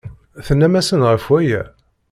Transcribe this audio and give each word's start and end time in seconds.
Tennam-asen 0.45 1.01
ɣef 1.09 1.25
waya? 1.31 1.61